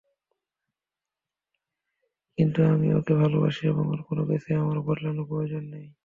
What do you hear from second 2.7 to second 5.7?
আমি ওকে ভালোবাসি এবং ওর কোনোকিছুই আমার বদলানোর প্রয়োজন